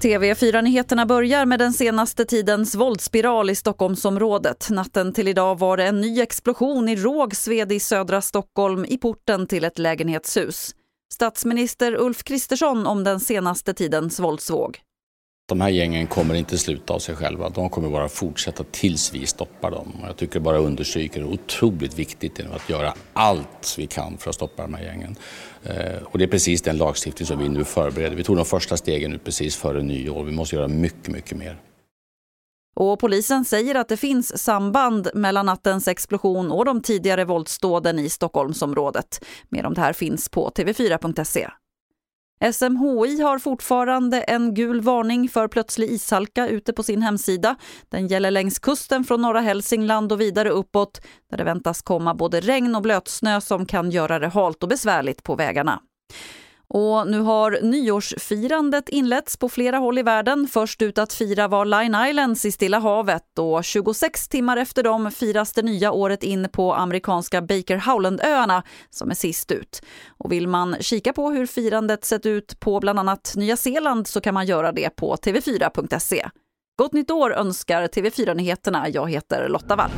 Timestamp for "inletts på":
58.88-59.48